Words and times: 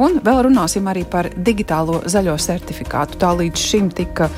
Un 0.00 0.18
vēl 0.24 0.40
runāsim 0.48 0.88
arī 0.90 1.04
par 1.06 1.28
digitālo 1.34 2.00
zaļo 2.10 2.34
certifikātu. 2.42 3.18
Tā 3.20 3.30
līdz 3.38 3.60
šim 3.62 3.90
tika 3.94 4.28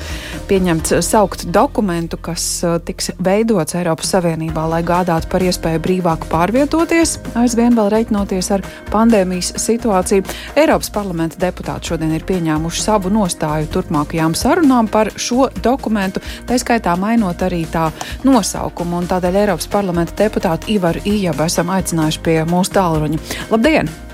pieņemts 0.49 0.97
saukt 1.05 1.47
dokumentu, 1.53 2.19
kas 2.21 2.45
uh, 2.65 2.77
tiks 2.83 3.11
veidots 3.23 3.77
Eiropas 3.77 4.13
Savienībā, 4.13 4.67
lai 4.69 4.83
gādātu 4.85 5.31
par 5.31 5.45
iespēju 5.45 5.81
brīvāk 5.83 6.27
pārvietoties, 6.31 7.17
aizvien 7.41 7.77
vēl 7.77 7.91
reiķinoties 7.95 8.51
ar 8.53 8.65
pandēmijas 8.93 9.53
situāciju. 9.63 10.25
Eiropas 10.57 10.91
parlamenta 10.93 11.41
deputāti 11.41 11.93
šodien 11.93 12.13
ir 12.13 12.25
pieņēmuši 12.29 12.83
savu 12.85 13.11
nostāju 13.13 13.71
turpmākajām 13.73 14.37
sarunām 14.37 14.91
par 14.93 15.11
šo 15.17 15.49
dokumentu, 15.63 16.21
tā 16.47 16.59
skaitā 16.61 16.93
mainot 17.01 17.41
arī 17.45 17.63
tā 17.71 17.89
nosaukumu. 18.27 19.01
Un 19.01 19.09
tādēļ 19.09 19.41
Eiropas 19.45 19.71
parlamenta 19.73 20.17
deputātu 20.21 20.75
Ivaru 20.77 21.01
Ijabu 21.05 21.47
esam 21.49 21.73
aicinājuši 21.73 22.27
pie 22.27 22.43
mūsu 22.49 22.77
tālruņa. 22.77 23.23
Labdien! 23.53 24.06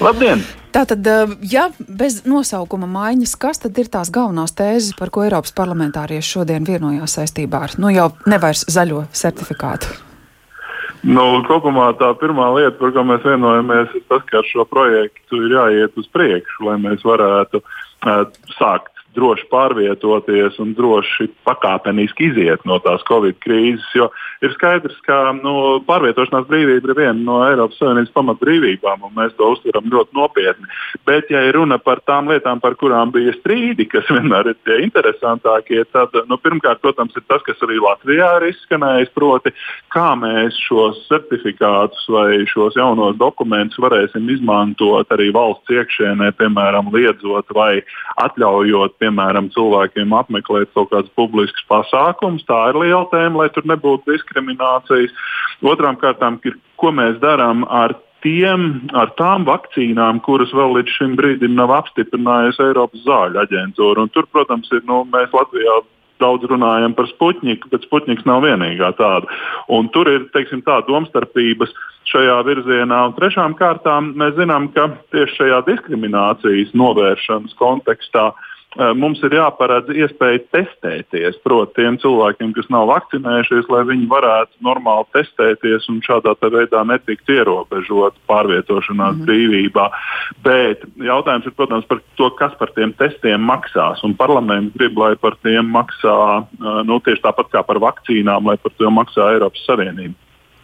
Labdien! 0.00 0.40
Tātad, 0.72 1.04
eh, 1.04 1.32
ja 1.52 1.66
bez 1.98 2.22
nosaukuma 2.24 2.86
maiņas, 2.88 3.34
kas 3.36 3.58
tad 3.60 3.76
ir 3.78 3.90
tās 3.92 4.08
galvenās 4.08 4.54
tēzes, 4.56 4.94
par 4.96 5.10
ko 5.12 5.26
Eiropas 5.26 5.52
parlamentārieši 5.52 6.36
šodien 6.38 6.64
vienojās 6.64 7.18
saistībā 7.18 7.64
ar 7.66 7.74
nu 7.76 7.90
jau 7.92 8.06
nevairs 8.24 8.64
zaļo 8.64 9.02
certifikātu? 9.12 9.90
Nu, 11.02 11.42
kopumā 11.48 11.90
tā 12.00 12.12
pirmā 12.20 12.48
lieta, 12.56 12.76
par 12.78 12.94
ko 12.96 13.04
mēs 13.08 13.24
vienojamies, 13.24 13.92
ir 13.96 14.06
tas, 14.08 14.24
ka 14.28 14.40
ar 14.40 14.48
šo 14.48 14.64
projektu 14.68 15.42
ir 15.44 15.54
jāiet 15.56 16.00
uz 16.00 16.08
priekšu, 16.16 16.64
lai 16.68 16.76
mēs 16.80 17.04
varētu 17.04 17.60
uh, 17.60 18.24
sākt 18.56 18.99
droši 19.16 19.46
pārvietoties 19.50 20.58
un 20.62 20.74
droši 20.78 21.28
pakāpeniski 21.46 22.30
iziet 22.30 22.62
no 22.68 22.78
tās 22.84 23.02
Covid 23.08 23.38
krīzes. 23.42 23.86
Jo 23.96 24.10
ir 24.44 24.54
skaidrs, 24.54 24.96
ka 25.06 25.32
nu, 25.36 25.54
pārvietošanās 25.86 26.46
brīvība 26.50 26.92
ir 26.92 26.98
viena 26.98 27.18
no 27.18 27.40
Eiropas 27.46 27.80
Savienības 27.80 28.14
pamatbrīvībām, 28.16 29.06
un 29.08 29.16
mēs 29.16 29.34
to 29.38 29.50
uztveram 29.54 29.90
ļoti 29.92 30.16
nopietni. 30.16 30.70
Bet, 31.08 31.30
ja 31.32 31.42
ir 31.48 31.58
runa 31.58 31.80
par 31.82 32.02
tām 32.06 32.30
lietām, 32.30 32.62
par 32.62 32.76
kurām 32.80 33.12
bija 33.14 33.34
strīdi, 33.38 33.88
kas 33.90 34.08
vienmēr 34.12 34.52
ir 34.52 34.58
tie 34.68 34.80
interesantākie, 34.86 35.82
tad 35.94 36.14
nu, 36.30 36.38
pirmkārt, 36.40 36.82
protams, 36.84 37.16
ir 37.18 37.26
tas, 37.28 37.42
kas 37.46 37.60
arī 37.66 37.80
Latvijā 37.82 38.30
ir 38.38 38.48
izskanējis, 38.52 39.12
proti, 39.16 39.54
kā 39.94 40.12
mēs 40.20 40.58
šos 40.68 41.02
certifikātus 41.08 42.06
vai 42.12 42.44
šos 42.50 42.78
jaunos 42.78 43.18
dokumentus 43.20 43.80
varēsim 43.82 44.28
izmantot 44.32 45.10
arī 45.14 45.30
valsts 45.34 45.74
iekšienē, 45.74 46.30
piemēram, 46.38 46.92
liedzot 46.94 47.50
vai 47.56 47.80
atļaujot 48.22 48.99
piemēram, 49.00 49.50
cilvēkiem 49.54 50.14
apmeklēt 50.16 50.70
kaut 50.76 50.92
kādus 50.92 51.12
publiskus 51.18 51.64
pasākumus. 51.70 52.46
Tā 52.48 52.60
ir 52.70 52.80
liela 52.82 53.06
tēma, 53.12 53.42
lai 53.42 53.48
tur 53.54 53.66
nebūtu 53.70 54.12
diskriminācijas. 54.12 55.14
Otrām 55.66 55.98
kārtām, 56.00 56.38
ir, 56.48 56.58
ko 56.80 56.92
mēs 56.96 57.18
darām 57.22 57.66
ar 57.68 57.96
tiem, 58.24 58.66
ar 58.96 59.12
tām 59.20 59.46
vakcīnām, 59.48 60.20
kuras 60.24 60.52
vēl 60.56 60.76
līdz 60.78 60.98
šim 60.98 61.16
brīdim 61.20 61.56
nav 61.56 61.72
apstiprinājusi 61.78 62.66
Eiropas 62.68 63.06
zāļu 63.06 63.40
aģentūra. 63.44 64.04
Un 64.04 64.12
tur, 64.12 64.28
protams, 64.32 64.68
ir, 64.76 64.84
nu, 64.88 65.02
mēs 65.12 65.32
Latvijā 65.36 65.80
daudz 66.20 66.44
runājam 66.50 66.92
par 66.92 67.08
Sputniku, 67.08 67.70
bet 67.72 67.86
Sputniks 67.86 68.26
nav 68.28 68.44
vienīgā 68.44 68.92
tāda. 68.98 69.28
Un 69.72 69.88
tur 69.94 70.10
ir 70.12 70.28
teiksim, 70.34 70.60
tā 70.66 70.82
domstarpības 70.84 71.72
šajā 72.10 72.36
virzienā. 72.44 72.98
Un 73.08 73.16
trešām 73.16 73.56
kārtām 73.56 74.12
mēs 74.20 74.36
zinām, 74.36 74.68
ka 74.74 74.90
tieši 75.14 75.38
šajā 75.38 75.62
diskriminācijas 75.70 76.74
novēršanas 76.76 77.56
kontekstā 77.56 78.28
uh, 78.34 78.49
mums 78.94 79.18
ir 79.26 79.34
jāparedz 79.34 79.90
iespēja 79.90 80.42
testēties. 80.54 81.40
Proti, 81.42 81.74
tiem 81.80 81.98
cilvēkiem, 82.02 82.52
kas 82.54 82.68
nav 82.70 82.86
vakcinējušies, 82.90 83.66
lai 83.72 83.82
viņi 83.88 84.06
varētu 84.10 84.62
normāli 84.66 85.08
testēties 85.16 85.88
un 85.90 85.98
šādā 86.06 86.36
veidā 86.40 86.84
netikt 86.86 87.28
ierobežot 87.30 88.18
pārvietošanās 88.30 89.18
mm 89.18 89.26
brīvībā. 89.30 89.84
Bet 90.46 90.86
jautājums 91.02 91.46
ir, 91.46 91.54
protams, 91.58 91.84
par 91.90 92.00
to, 92.16 92.30
kas 92.38 92.54
par 92.58 92.72
tiem 92.76 92.94
testiem 92.98 93.42
maksās. 93.42 94.00
Un 94.06 94.14
parlaments 94.18 94.74
grib, 94.78 94.96
lai 94.98 95.12
par 95.20 95.36
tiem 95.44 95.68
maksā 95.74 96.16
nu, 96.86 96.98
tieši 97.04 97.24
tāpat 97.26 97.52
kā 97.52 97.62
par 97.66 97.82
vakcīnām, 97.82 98.48
lai 98.48 98.56
par 98.62 98.74
to 98.78 98.90
maksā 98.90 99.34
Eiropas 99.34 99.66
Savienība 99.68 100.16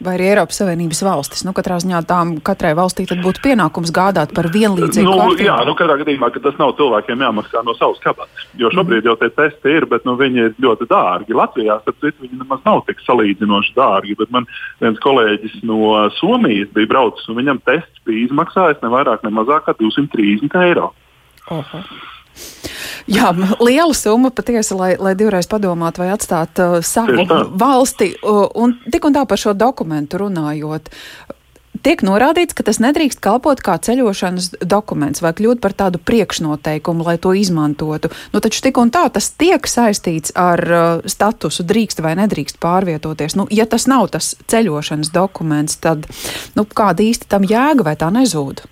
vai 0.04 0.16
arī 0.16 0.28
Eiropas 0.30 0.58
Savienības 0.60 1.00
valstis. 1.06 1.44
Nu, 1.46 1.54
katrā 1.56 1.78
ziņā 1.82 2.02
tām 2.08 2.34
katrai 2.44 2.72
valstī 2.76 3.06
būtu 3.08 3.42
pienākums 3.44 3.92
gādāt 3.94 4.34
par 4.36 4.48
vienlīdzīgu 4.52 5.08
nu, 5.08 5.16
kārtību. 5.20 5.46
Jā, 5.48 5.56
nu, 5.68 5.74
katrā 5.78 5.96
gadījumā 6.02 6.30
tas 6.36 6.58
nav 6.60 6.74
cilvēkiem 6.80 7.24
jāmaksā 7.26 7.62
no 7.66 7.74
savas 7.78 8.00
kabatas. 8.04 8.48
Jo 8.60 8.70
šobrīd 8.74 9.02
mm. 9.04 9.08
jau 9.10 9.16
tie 9.22 9.30
testi 9.38 9.76
ir, 9.78 9.88
bet 9.90 10.04
nu, 10.08 10.16
viņi 10.20 10.44
ir 10.48 10.56
ļoti 10.62 10.88
dārgi. 10.90 11.36
Latvijā 11.36 11.78
citu, 11.86 12.12
viņi 12.24 12.42
nemaz 12.42 12.64
nav 12.66 12.82
tik 12.88 13.00
salīdzinoši 13.06 13.76
dārgi. 13.76 14.18
Bet 14.20 14.34
man 14.34 14.48
viens 14.84 15.00
kolēģis 15.04 15.62
no 15.68 15.94
Somijas 16.18 16.72
bija 16.76 16.92
braucis, 16.92 17.28
un 17.30 17.40
viņam 17.40 17.62
tests 17.68 18.04
bija 18.08 18.26
izmaksājis 18.26 18.84
ne 18.84 18.92
vairāk, 18.92 19.24
ne 19.24 19.32
mazāk 19.34 19.68
kā 19.68 19.76
230 19.80 20.60
eiro. 20.66 20.92
Oho. 21.54 21.82
Jā, 23.06 23.30
liela 23.62 23.94
summa 23.94 24.32
patiesi, 24.34 24.74
lai, 24.74 24.96
lai 24.98 25.14
divreiz 25.18 25.46
padomātu 25.50 26.02
vai 26.02 26.10
atstāt 26.14 26.58
uh, 26.58 26.80
savu 26.82 27.22
valsti. 27.54 28.16
Uh, 28.18 28.46
un 28.58 28.74
tik 28.90 29.06
un 29.06 29.14
tā 29.14 29.22
par 29.30 29.38
šo 29.38 29.54
dokumentu 29.54 30.24
runājot. 30.24 30.90
Tiek 31.86 32.00
norādīts, 32.02 32.56
ka 32.56 32.64
tas 32.66 32.80
nedrīkst 32.82 33.20
kalpot 33.22 33.60
kā 33.62 33.76
ceļošanas 33.78 34.56
dokuments 34.58 35.22
vai 35.22 35.30
kļūt 35.38 35.60
par 35.62 35.76
tādu 35.78 36.00
priekšnoteikumu, 36.02 37.06
lai 37.06 37.14
to 37.22 37.30
izmantotu. 37.36 38.10
Nu, 38.34 38.42
taču 38.42 38.64
tik 38.64 38.80
un 38.82 38.90
tā 38.90 39.04
tas 39.14 39.30
tiek 39.38 39.70
saistīts 39.70 40.34
ar 40.34 40.66
uh, 40.66 40.86
statusu, 41.06 41.62
drīkst 41.62 42.02
vai 42.02 42.16
nedrīkst 42.18 42.58
pārvietoties. 42.58 43.38
Nu, 43.38 43.46
ja 43.54 43.70
tas 43.70 43.86
nav 43.86 44.10
tas 44.16 44.34
ceļošanas 44.50 45.14
dokuments, 45.14 45.78
tad 45.78 46.10
nu, 46.58 46.66
kāda 46.66 47.06
īsti 47.06 47.30
tam 47.30 47.46
jēga 47.46 47.86
vai 47.86 47.94
tā 48.00 48.10
nezūd? 48.10 48.66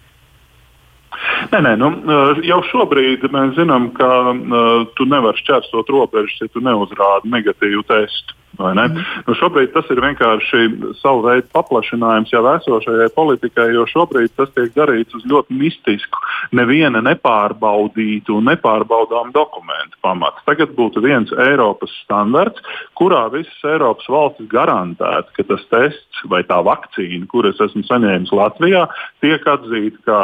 Nē, 1.53 1.61
nē, 1.61 1.75
nu, 1.81 1.91
eh, 1.91 2.41
jau 2.49 2.61
šobrīd 2.71 3.27
mēs 3.33 3.55
zinām, 3.59 3.91
ka 3.97 4.09
uh, 4.33 4.87
tu 4.97 5.07
nevari 5.09 5.41
šķērsot 5.43 5.91
robežas, 5.93 6.41
ja 6.41 6.49
tu 6.53 6.63
neuzrādi 6.65 7.33
negatīvu 7.33 7.85
testu. 7.89 8.37
Mm. 8.59 9.01
Nu, 9.27 9.35
šobrīd 9.35 9.73
tas 9.75 9.89
ir 9.91 10.01
vienkārši 10.05 10.63
savu 11.01 11.25
veidu 11.27 11.49
paplašinājums 11.55 12.33
jau 12.33 12.43
esošajai 12.53 13.11
politikai, 13.17 13.71
jo 13.75 13.87
šobrīd 13.91 14.35
tas 14.39 14.53
tiek 14.55 14.71
darīts 14.77 15.17
uz 15.19 15.25
ļoti 15.31 15.57
mistisku, 15.59 16.21
neviena 16.55 17.03
nepārbaudītu 17.05 18.39
un 18.39 18.49
nepārbaudām 18.53 19.33
dokumentu 19.35 19.99
pamatu. 20.05 20.45
Tagad 20.47 20.75
būtu 20.79 21.03
viens 21.05 21.33
Eiropas 21.47 21.93
standarts, 22.05 22.63
kurā 22.99 23.27
visas 23.35 23.67
Eiropas 23.67 24.07
valstis 24.11 24.51
garantētu, 24.53 25.35
ka 25.35 25.47
tas 25.51 25.67
tests 25.73 26.23
vai 26.31 26.45
tā 26.47 26.61
vakcīna, 26.65 27.27
kuras 27.33 27.59
esmu 27.65 27.83
saņēmis 27.89 28.33
Latvijā, 28.35 28.87
tiek 29.25 29.43
atzīta 29.51 30.05
kā 30.07 30.21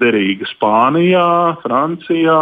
derīga 0.00 0.48
Spānijā, 0.54 1.28
Francijā, 1.64 2.40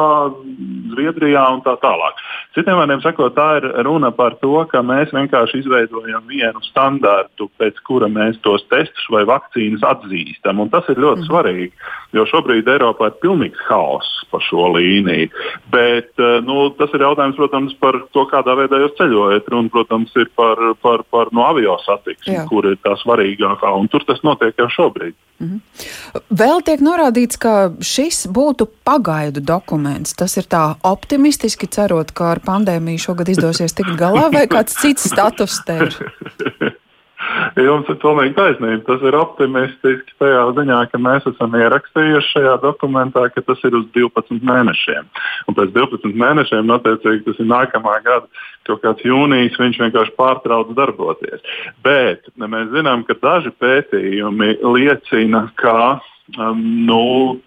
Zviedrijā 0.94 1.44
un 1.56 1.64
tā 1.66 1.76
tālāk. 1.82 2.22
Citiem 2.56 2.78
vārdiem 2.78 3.02
sakot, 3.04 3.34
tā 3.36 3.48
ir 3.60 3.68
runa 3.86 4.12
par 4.14 4.38
to, 4.40 4.54
ka 4.70 4.84
mēs 4.86 5.15
vienkārši 5.16 5.62
izveidojam 5.62 6.26
vienu 6.30 6.62
standārtu, 6.68 7.48
pēc 7.60 7.80
kura 7.86 8.08
mēs 8.12 8.38
tos 8.44 8.64
testus 8.70 9.08
vai 9.12 9.24
vakcīnas 9.28 9.84
atzīstam. 9.86 10.62
Un 10.62 10.72
tas 10.72 10.88
ir 10.92 11.00
ļoti 11.02 11.24
mm. 11.24 11.28
svarīgi, 11.30 11.72
jo 12.16 12.26
šobrīd 12.30 12.68
Eiropā 12.76 13.10
ir 13.10 13.18
pilnīgs 13.24 13.64
haoss 13.68 14.24
pa 14.30 14.40
šo 14.44 14.70
līniju. 14.76 15.30
Bet 15.72 16.12
eh, 16.22 16.38
nu, 16.46 16.70
tas 16.78 16.92
ir 16.96 17.04
jautājums, 17.06 17.38
protams, 17.38 17.76
par 17.82 18.00
to, 18.14 18.26
kādā 18.30 18.56
veidā 18.58 18.80
jūs 18.82 18.96
ceļojat. 19.00 19.50
Runa, 19.52 19.72
protams, 19.72 20.14
ir 20.20 20.30
par, 20.38 20.60
par, 20.82 21.06
par 21.12 21.32
no 21.36 21.46
avio 21.48 21.78
satiksmi, 21.84 22.42
kur 22.50 22.68
ir 22.72 22.80
tā 22.84 22.96
svarīgākā, 23.02 23.72
un 23.76 23.90
tur 23.92 24.04
tas 24.08 24.22
notiek 24.26 24.56
jau 24.60 24.68
šobrīd. 24.78 25.16
-hmm. 25.40 25.60
Vēl 26.30 26.62
tiek 26.64 26.80
norādīts, 26.80 27.36
ka 27.38 27.72
šis 27.80 28.26
būtu 28.26 28.68
pagaidu 28.84 29.40
dokuments. 29.40 30.14
Tas 30.14 30.36
ir 30.36 30.44
tā 30.44 30.76
optimistiski 30.82 31.66
cerot, 31.66 32.12
ka 32.12 32.30
ar 32.32 32.40
pandēmiju 32.40 32.98
šogad 32.98 33.28
izdosies 33.28 33.72
tikt 33.72 33.96
galā, 33.98 34.32
vai 34.32 34.46
kāds 34.46 34.74
cits 34.80 35.08
status 35.08 35.60
te 35.66 35.76
ir? 35.76 35.96
Jums 37.56 37.88
ir 37.88 37.96
pilnīgi 38.02 38.34
taisnība. 38.36 38.82
Tas 38.84 39.04
ir 39.08 39.16
optimistiski 39.16 40.16
tajā 40.20 40.42
ziņā, 40.58 40.80
ka 40.92 41.00
mēs 41.00 41.28
esam 41.30 41.54
ierakstījuši 41.56 42.32
šajā 42.34 42.56
dokumentā, 42.60 43.22
ka 43.32 43.40
tas 43.46 43.62
ir 43.64 43.78
uz 43.78 43.86
12 43.94 44.44
mēnešiem. 44.44 45.08
Un 45.48 45.56
pēc 45.56 45.72
12 45.72 46.18
mēnešiem, 46.20 46.74
attiecīgi, 46.76 47.24
tas 47.24 47.40
ir 47.40 47.48
nākamā 47.48 47.96
gada 48.04 48.44
kaut 48.68 48.82
kāds 48.82 49.06
jūnijas, 49.06 49.56
viņš 49.62 49.80
vienkārši 49.86 50.14
pārtrauc 50.18 50.74
darboties. 50.76 51.40
Bet 51.86 52.28
mēs 52.36 52.68
zinām, 52.74 53.06
ka 53.08 53.16
daži 53.22 53.54
pētījumi 53.62 54.58
liecina, 54.60 55.46
ka 55.56 56.02
um, 56.34 56.62
nu, 56.88 57.00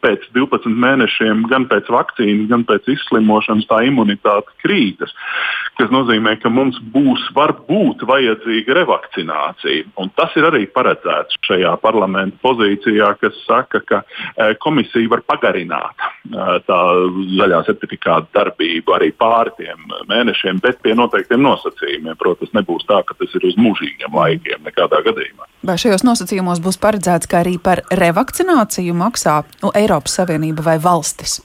pēc 0.04 0.26
12 0.36 0.72
mēnešiem, 0.72 1.44
gan 1.52 1.68
pēc 1.70 1.90
vakcīnas, 1.92 2.48
gan 2.52 2.66
pēc 2.70 2.88
izslimošanas, 2.96 3.68
tā 3.70 3.82
imunitāte 3.88 4.54
krītas. 4.64 5.14
Tas 5.80 5.92
nozīmē, 5.94 6.36
ka 6.42 6.52
mums 6.52 6.80
būs 6.94 7.30
varbūt 7.36 8.04
vajadzīga 8.08 8.78
revakcinācija. 8.82 9.90
Un 10.02 10.12
tas 10.16 10.34
ir 10.40 10.48
arī 10.48 10.66
paredzēts 10.72 11.40
šajā 11.48 11.76
parlamenta 11.84 12.40
pozīcijā, 12.44 13.14
kas 13.22 13.38
saka, 13.46 13.84
ka 13.88 14.02
e, 14.04 14.54
komisija 14.64 15.12
var 15.12 15.24
pagarināt 15.28 16.08
tā 16.68 16.80
zaļā 17.40 17.62
certifikāta 17.70 18.28
darbību 18.36 18.94
arī 18.96 19.12
pāri 19.16 19.54
tiem 19.58 19.88
mēnešiem, 20.12 20.60
bet 20.64 20.82
pie 20.84 20.94
noteiktiem 20.98 21.42
nosacījumiem. 21.44 22.18
Protams, 22.20 22.52
nebūs 22.58 22.86
tā, 22.90 23.00
ka 23.08 23.16
tas 23.18 23.34
ir 23.40 23.48
uz 23.48 23.56
mūžīgiem 23.60 24.14
laikiem 24.14 24.68
nekādā 24.68 25.00
gadījumā. 25.08 25.48
Vai 25.66 25.76
šajos 25.80 26.06
nosacījumos 26.08 26.62
būs 26.64 26.80
paredzēts, 26.80 27.28
ka 27.30 27.42
arī 27.42 27.56
par 27.64 27.82
revakcināciju 27.92 28.69
maksā 28.78 29.44
nu, 29.64 29.72
Eiropas 29.76 30.20
Savienība 30.20 30.66
vai 30.66 30.78
valstis? 30.82 31.40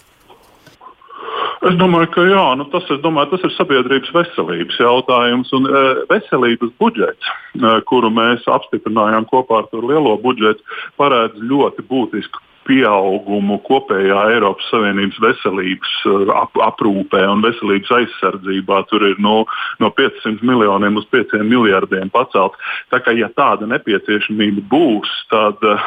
Es 1.64 1.76
domāju, 1.80 2.10
ka 2.12 2.22
jā, 2.28 2.44
nu 2.60 2.66
tas, 2.68 2.84
domāju, 3.00 3.30
tas 3.32 3.44
ir 3.46 3.52
sabiedrības 3.56 4.10
veselības 4.12 4.80
jautājums. 4.82 5.52
Un, 5.56 5.64
e, 5.64 5.84
veselības 6.10 6.74
budžets, 6.78 7.30
e, 7.56 7.70
kuru 7.88 8.10
mēs 8.12 8.44
apstiprinājām 8.44 9.24
kopā 9.30 9.62
ar 9.62 9.70
lielo 9.72 10.12
budžetu, 10.20 10.60
paredz 11.00 11.38
ļoti 11.40 11.86
būtisku 11.88 12.42
pieaugumu 12.66 13.58
kopējā 13.66 14.20
Eiropas 14.34 14.66
Savienības 14.72 15.18
veselības 15.22 15.92
uh, 16.08 16.32
ap, 16.34 16.56
aprūpē 16.70 17.22
un 17.30 17.44
veselības 17.44 17.92
aizsardzībā. 17.98 18.80
Tur 18.90 19.04
ir 19.10 19.20
no, 19.22 19.44
no 19.82 19.90
500 19.94 20.44
miljoniem 20.46 20.98
uz 21.00 21.06
5 21.12 21.36
miljardiem 21.44 22.10
pacelt. 22.14 22.56
Tā 22.92 23.00
kā 23.04 23.14
ja 23.16 23.28
tāda 23.36 23.68
nepieciešamība 23.70 24.64
būs, 24.70 25.12
tad 25.32 25.60
uh, 25.68 25.84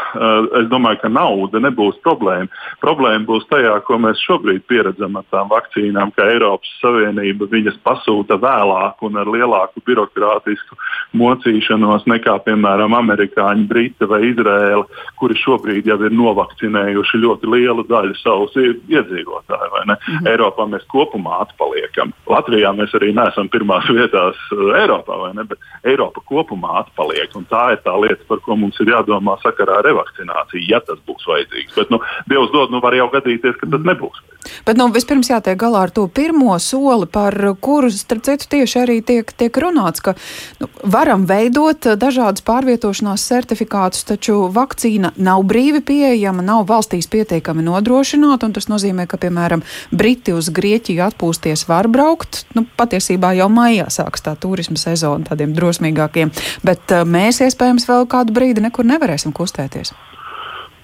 es 0.61 0.69
domāju, 0.71 1.01
ka 1.03 1.11
nauda 1.13 1.61
nebūs 1.63 1.99
problēma. 2.05 2.49
Problēma 2.83 3.25
būs 3.27 3.47
tajā, 3.51 3.73
ko 3.87 3.99
mēs 4.03 4.21
šobrīd 4.27 4.65
pieredzam 4.69 5.17
ar 5.19 5.27
tām 5.33 5.49
vakcīnām, 5.53 6.13
ka 6.15 6.29
Eiropas 6.29 6.71
Savienība 6.81 7.49
viņas 7.51 7.81
pasūta 7.85 8.37
vēlāk 8.41 9.01
un 9.07 9.17
ar 9.17 9.33
lielāku 9.33 9.81
birokrātisku 9.87 10.77
mocīšanos 11.17 12.05
nekā, 12.09 12.37
piemēram, 12.45 12.93
amerikāņi, 12.97 13.67
briti 13.69 14.07
vai 14.09 14.23
izrēli, 14.29 14.85
kuri 15.17 15.37
šobrīd 15.41 15.89
jau 15.89 15.99
ir 16.05 16.13
novakcinēti 16.13 16.66
vakcinējuši 16.67 17.21
ļoti 17.23 17.49
lielu 17.51 17.83
daļu 17.87 18.15
savus 18.21 18.55
iedzīvotāju. 18.55 19.71
Mm 19.85 19.95
-hmm. 19.95 20.27
Eiropā 20.27 20.67
mēs 20.67 20.83
kopumā 20.87 21.41
atpaliekam. 21.41 22.13
Latvijā 22.27 22.73
mēs 22.75 22.93
arī 22.93 23.13
neesam 23.15 23.49
pirmās 23.49 23.87
vietās 23.99 24.35
uh, 24.51 24.75
Eiropā, 24.81 25.33
ne? 25.33 25.43
bet 25.43 25.59
Eiropa 25.83 26.21
kopumā 26.25 26.83
atpaliek. 26.83 27.31
Tā 27.49 27.71
ir 27.73 27.79
tā 27.85 27.95
lieta, 28.01 28.23
par 28.27 28.39
ko 28.39 28.55
mums 28.55 28.79
ir 28.79 28.87
jādomā 28.87 29.37
sakarā 29.43 29.79
ar 29.79 29.85
revakcināciju, 29.85 30.67
ja 30.69 30.79
tas 30.79 30.99
būs 31.07 31.23
vajadzīgs. 31.27 31.75
Bet, 31.75 31.89
nu, 31.89 31.99
Dievs 32.29 32.51
dod, 32.51 32.71
nu 32.71 32.79
var 32.81 32.93
jau 32.93 33.09
gadīties, 33.09 33.55
ka 33.59 33.67
tas 33.67 33.81
nebūs. 33.81 34.21
Bet 34.65 34.77
nu, 34.79 34.87
vispirms 34.93 35.29
jātiek 35.31 35.57
galā 35.59 35.83
ar 35.87 35.91
to 35.93 36.07
pirmo 36.07 36.55
soli, 36.59 37.07
par 37.11 37.35
kuru, 37.61 37.89
starp 37.91 38.23
citu, 38.27 38.47
tieši 38.55 38.79
arī 38.83 38.97
tiek, 39.05 39.31
tiek 39.39 39.59
runāts, 39.63 40.03
ka 40.03 40.15
nu, 40.61 40.69
varam 40.83 41.25
veidot 41.29 41.89
dažādas 41.99 42.45
pārvietošanās 42.47 43.27
certifikātus, 43.27 44.05
taču 44.07 44.47
vakcīna 44.53 45.13
nav 45.17 45.43
brīvi 45.47 45.83
pieejama, 45.85 46.45
nav 46.45 46.56
valstīs 46.67 47.09
pietiekami 47.11 47.65
nodrošināta, 47.65 48.47
un 48.47 48.55
tas 48.55 48.69
nozīmē, 48.71 49.07
ka, 49.09 49.19
piemēram, 49.21 49.63
Briti 49.91 50.33
uz 50.35 50.49
Grieķiju 50.53 51.05
atpūsties 51.09 51.67
var 51.69 51.89
braukt. 51.91 52.45
Nu, 52.57 52.65
patiesībā 52.79 53.33
jau 53.37 53.49
maijā 53.53 53.89
sāks 53.93 54.25
tā 54.25 54.35
turisma 54.39 54.79
sezona 54.81 55.27
tādiem 55.29 55.55
drosmīgākiem, 55.57 56.33
bet 56.67 56.93
uh, 56.95 57.07
mēs 57.07 57.43
iespējams 57.45 57.87
vēl 57.89 58.09
kādu 58.09 58.35
brīdi 58.35 58.63
nekur 58.63 58.87
nevarēsim 58.87 59.35
kustēties. 59.35 59.93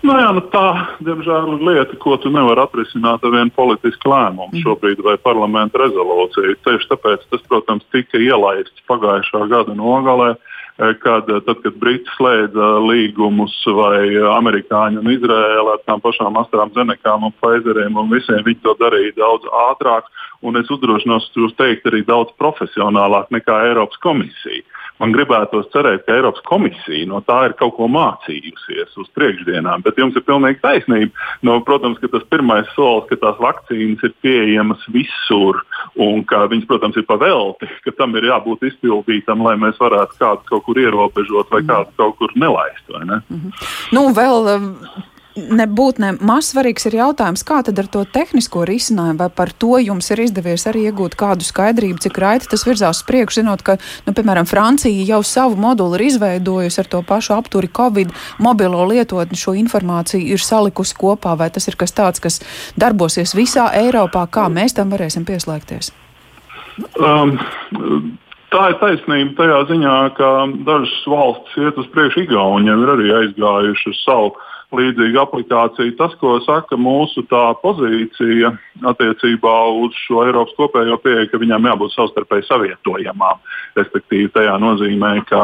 Nu 0.04 0.18
jā, 0.20 0.31
nu 0.36 0.42
tā, 0.52 0.66
diemžēl, 1.08 1.54
ir 1.56 1.62
lieta, 1.64 1.96
ko 2.04 2.18
tu 2.19 2.28
nevari 2.28 2.60
atrisināt 2.60 3.24
ar 3.24 3.31
vienu 3.31 3.54
politisku 3.56 4.12
lēmumu 4.12 4.52
mm. 4.52 4.64
šobrīd 4.66 5.00
vai 5.06 5.16
parlamenta 5.24 5.80
rezolūciju. 5.80 6.58
Tieši 6.68 6.90
tāpēc 6.92 7.24
tas, 7.31 7.46
protams, 7.48 7.88
tika 7.96 8.19
ielaists 8.19 8.84
pagājušā 8.92 9.48
gada 9.54 9.78
nogalē. 9.80 10.34
Uh, 10.36 10.50
Eh, 10.53 10.53
kad, 10.78 11.30
eh, 11.30 11.40
tad, 11.46 11.62
kad 11.64 11.75
Briti 11.78 12.10
slēdza 12.18 12.70
līgumus 12.81 13.54
vai 13.78 14.10
amerikāņi 14.38 15.02
un 15.02 15.12
Izraēla 15.14 15.78
ar 15.78 15.84
tām 15.88 16.02
pašām 16.02 16.40
astrām 16.42 16.74
zenekām 16.74 17.28
un 17.30 17.36
Pfizeriem 17.42 17.98
un 17.98 18.10
visiem, 18.10 18.42
viņi 18.46 18.62
to 18.64 18.75
darīja 18.81 19.14
daudz 19.18 19.46
ātrāk 19.70 20.10
un 20.42 20.58
es 20.60 20.70
uzdrošinos 20.74 21.30
jūs 21.38 21.56
teikt 21.60 21.88
arī 21.90 22.04
daudz 22.08 22.34
profesionālāk 22.42 23.30
nekā 23.31 23.60
Eiropas 23.70 24.02
komisija. 24.04 24.64
Man 25.04 25.12
gribētos 25.12 25.66
cerēt, 25.74 26.06
ka 26.06 26.16
Eiropas 26.16 26.44
komisija 26.48 27.04
no 27.12 27.20
tā 27.28 27.42
ir 27.50 27.58
kaut 27.60 27.74
ko 27.76 27.90
mācījusies 27.92 28.94
uz 29.02 29.10
priekšdienām, 29.18 29.84
bet 29.84 30.00
jums 30.00 30.16
ir 30.16 30.24
pilnīgi 30.24 30.62
taisnība. 30.64 31.12
No, 31.44 31.58
protams, 31.68 32.00
ka 32.00 32.08
tas 32.14 32.24
pirmais 32.32 32.70
solis, 32.72 33.10
ka 33.10 33.20
tās 33.20 33.42
vakcīnas 33.44 34.06
ir 34.08 34.16
pieejamas 34.24 34.88
visur 34.96 35.60
un 36.00 36.24
ka 36.30 36.46
viņas, 36.48 36.70
protams, 36.72 36.96
ir 36.96 37.08
pavelti, 37.10 37.68
ka 37.84 37.92
tam 38.00 38.16
ir 38.16 38.30
jābūt 38.32 38.64
izpildītam, 38.70 39.44
lai 39.44 39.58
mēs 39.60 39.82
varētu 39.84 40.16
kādu 40.24 40.48
kaut 40.48 40.64
kur 40.70 40.80
ierobežot 40.80 41.52
vai 41.52 41.66
kādu 41.68 41.92
kaut 42.00 42.16
kur 42.22 42.32
nelaist. 42.40 42.88
Ne? 42.94 43.20
Mm 43.28 43.42
-hmm. 43.42 43.68
Nu, 43.92 44.08
vēl, 44.16 44.48
um, 45.35 45.57
nebūt 45.57 46.00
ne 46.01 46.13
mazsvarīgs 46.21 46.88
ir 46.89 46.97
jautājums, 47.00 47.44
kā 47.47 47.62
tad 47.65 47.80
ar 47.81 47.88
to 47.91 48.03
tehnisko 48.06 48.65
risinājumu, 48.69 49.19
vai 49.24 49.30
par 49.33 49.51
to 49.57 49.80
jums 49.81 50.09
ir 50.13 50.24
izdevies 50.25 50.68
arī 50.69 50.88
iegūt 50.89 51.18
kādu 51.19 51.45
skaidrību, 51.45 52.01
cik 52.03 52.19
raiti 52.21 52.50
tas 52.51 52.65
virzās 52.68 53.01
uz 53.01 53.07
priekšu, 53.07 53.41
zinot, 53.41 53.63
ka, 53.65 53.77
nu, 54.07 54.13
piemēram, 54.15 54.47
Francija 54.50 55.07
jau 55.07 55.21
savu 55.25 55.57
moduli 55.59 56.00
ir 56.00 56.06
izveidojusi 56.12 56.81
ar 56.83 56.91
to 56.91 57.03
pašu 57.07 57.35
apturi 57.38 57.71
Covid 57.74 58.13
mobilo 58.44 58.85
lietotni, 58.89 59.39
šo 59.39 59.56
informāciju 59.57 60.35
ir 60.35 60.44
salikusi 60.44 60.97
kopā, 61.00 61.35
vai 61.39 61.50
tas 61.53 61.68
ir 61.69 61.77
kas 61.80 61.95
tāds, 61.95 62.24
kas 62.24 62.41
darbosies 62.80 63.35
visā 63.38 63.71
Eiropā, 63.83 64.27
kā 64.30 64.50
mēs 64.53 64.77
tam 64.77 64.94
varēsim 64.94 65.25
pieslēgties? 65.30 65.94
Um, 67.01 67.38
Tā 68.53 68.68
ir 68.69 68.75
taisnība 68.77 69.33
tajā 69.33 69.59
ziņā, 69.65 69.94
ka 70.13 70.27
dažas 70.68 70.91
valstis 71.09 71.56
iet 71.57 71.77
uz 71.81 71.88
priekšu. 71.89 72.27
Igauniem 72.27 72.83
ir 72.83 72.91
arī 72.94 73.07
aizgājuši 73.18 73.88
uz 73.89 74.01
savu 74.03 74.27
uh, 74.30 74.44
līdzīga 74.78 75.24
aplikācija. 75.24 75.96
Tas, 76.00 76.16
ko 76.22 76.36
saka 76.46 76.78
mūsu 76.80 77.24
pozīcija 77.30 78.54
attiecībā 78.92 79.54
uz 79.84 79.96
šo 80.06 80.24
Eiropas 80.28 80.56
kopējo 80.58 80.98
pieeju, 81.04 81.30
ka 81.31 81.42
viņām 81.42 81.70
jābūt 81.70 81.96
savstarpēji 81.96 82.48
savietojamām. 82.50 83.42
Respektīvi, 83.78 84.31
tajā 84.34 84.58
nozīmē, 84.62 85.14
ka 85.30 85.44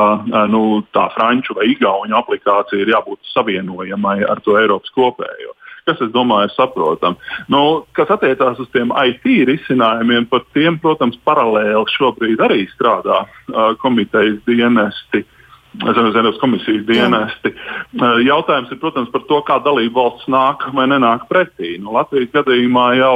nu, 0.51 0.81
tā 0.95 1.07
franču 1.15 1.57
vai 1.57 1.71
igauņu 1.73 2.17
aplikācija 2.19 2.83
ir 2.83 2.93
jābūt 2.95 3.33
savienojamai 3.33 4.19
ar 4.29 4.43
to 4.45 4.59
Eiropas 4.59 4.93
kopējo 4.97 5.55
kas, 5.89 6.03
es 6.05 6.11
domāju, 6.13 6.45
ir 6.45 6.53
saprotami. 6.53 7.17
Nu, 7.49 7.61
kas 7.97 8.11
attiecās 8.13 8.59
uz 8.61 8.67
tiem 8.69 8.91
IT 8.93 9.25
risinājumiem, 9.49 10.27
par 10.29 10.43
tiem, 10.53 10.77
protams, 10.77 11.17
paralēli 11.25 11.95
šobrīd 11.95 12.43
arī 12.45 12.59
strādā 12.75 13.23
uh, 13.25 13.71
komitejas 13.81 14.37
dienesti. 14.45 15.23
Uh, 15.23 15.38
Eiropas 15.79 16.39
komisijas 16.41 16.83
dienesti. 16.87 17.53
Jautājums 18.25 18.71
ir, 18.73 18.79
protams, 18.81 19.11
par 19.13 19.23
to, 19.29 19.39
kā 19.47 19.59
dalība 19.63 20.01
valsts 20.01 20.27
nāk 20.31 20.65
vai 20.75 20.89
nenāk 20.91 21.29
pretī. 21.31 21.77
Nu, 21.79 21.93
Latvijas 21.95 22.33
gadījumā 22.35 22.89
jau 22.99 23.15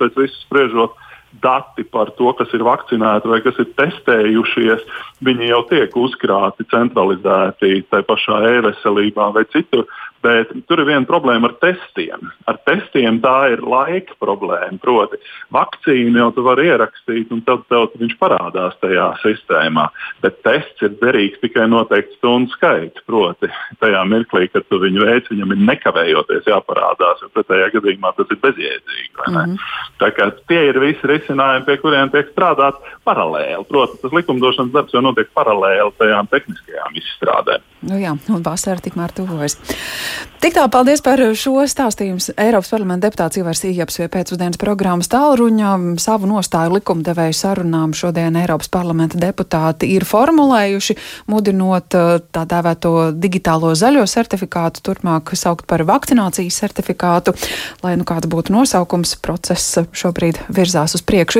pēc 0.00 0.18
visas 0.18 0.42
spriežot 0.46 0.98
dati 1.42 1.84
par 1.86 2.10
to, 2.18 2.32
kas 2.34 2.50
ir 2.56 2.64
vakcinēti 2.66 3.30
vai 3.30 3.38
kas 3.44 3.58
ir 3.62 3.68
testējušies, 3.78 4.82
viņi 5.22 5.50
jau 5.52 5.60
tiek 5.70 5.94
uzkrāti 5.96 6.66
centralizēti 6.72 7.84
tajā 7.86 8.06
pašā 8.08 8.40
e-veselībā 8.50 9.30
vai 9.36 9.44
citur. 9.54 9.86
Bet 10.20 10.50
tur 10.68 10.82
ir 10.82 10.88
viena 10.90 11.06
problēma 11.08 11.48
ar 11.48 11.54
testiem. 11.62 12.28
Ar 12.50 12.58
testiem 12.68 13.22
tā 13.24 13.36
ir 13.54 13.62
laika 13.64 14.16
problēma. 14.20 14.76
Proti, 14.82 15.16
vakcīnu 15.54 16.20
jau 16.20 16.28
tu 16.36 16.44
vari 16.44 16.66
ierakstīt, 16.68 17.30
un 17.32 17.40
tad 17.46 17.64
tev 17.72 17.94
viņš 18.00 18.16
parādās 18.20 18.76
tajā 18.82 19.06
sistēmā. 19.22 19.86
Bet 20.20 20.42
tests 20.44 20.84
ir 20.84 20.92
derīgs 21.00 21.40
tikai 21.40 21.64
noteikti 21.72 22.18
stundu 22.18 22.52
skaitu. 22.52 23.00
Proti, 23.08 23.48
tajā 23.80 24.02
mirklī, 24.12 24.50
kad 24.52 24.68
tu 24.68 24.80
viņu 24.82 25.06
veic, 25.08 25.30
viņam 25.32 25.56
ir 25.56 25.64
nekavējoties 25.70 26.52
jāparādās, 26.52 27.24
jo 27.24 27.32
pretējā 27.32 27.70
gadījumā 27.78 28.12
tas 28.18 28.28
ir 28.28 28.42
bezjēdzīgi. 28.44 29.10
Mm 29.20 29.36
-hmm. 29.36 29.56
Tā 30.04 30.12
kā 30.16 30.28
tie 30.48 30.60
ir 30.68 30.80
visi 30.80 31.06
risinājumi, 31.08 31.64
pie 31.64 31.76
kuriem 31.80 32.12
tiek 32.12 32.28
strādāts 32.34 32.92
paralēli. 33.08 33.64
Protams, 33.68 34.00
tas 34.04 34.12
likumdošanas 34.12 34.72
darbs 34.72 34.92
jau 34.92 35.02
notiek 35.04 35.32
paralēli 35.34 35.96
tajām 35.98 36.28
tehniskajām 36.28 37.00
izstrādēm. 37.00 37.64
Nu 37.88 37.96
jā, 37.96 38.12
un 38.28 38.42
vasara 38.44 38.82
tikmēr 38.84 39.12
tuvojas. 39.16 39.56
Tik 40.40 40.54
tā, 40.56 40.62
paldies 40.72 41.02
par 41.04 41.20
šo 41.36 41.60
stāstījumu. 41.68 42.22
Eiropas 42.40 42.70
parlamenta 42.72 43.06
deputāts 43.06 43.36
Ivars 43.36 43.60
Ījaps 43.68 43.98
pie 44.00 44.06
pēcpusdienas 44.08 44.56
programmas 44.60 45.10
tālruņa 45.12 45.72
savu 46.00 46.30
nostāju 46.30 46.78
likumdevēju 46.78 47.36
sarunām 47.36 47.92
šodien 47.96 48.38
Eiropas 48.40 48.72
parlamenta 48.72 49.20
deputāti 49.20 49.90
ir 49.92 50.06
formulējuši, 50.08 50.96
mudinot 51.30 51.96
uh, 51.98 52.22
tā 52.32 52.46
dēvēto 52.48 52.94
digitālo 53.20 53.74
zaļo 53.76 54.06
certifikātu 54.08 54.82
turpmāk 54.88 55.34
saukt 55.36 55.68
par 55.68 55.84
vakcinācijas 55.88 56.58
certifikātu, 56.64 57.36
lai 57.84 57.94
nu 58.00 58.08
kāds 58.08 58.30
būtu 58.32 58.56
nosaukums, 58.56 59.14
process 59.20 59.78
šobrīd 59.92 60.40
virzās 60.48 60.96
uz 60.96 61.04
priekšu. 61.04 61.38